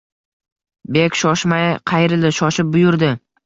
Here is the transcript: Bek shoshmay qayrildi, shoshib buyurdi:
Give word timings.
Bek 0.95 1.19
shoshmay 1.21 1.69
qayrildi, 1.95 2.35
shoshib 2.41 2.77
buyurdi: 2.77 3.17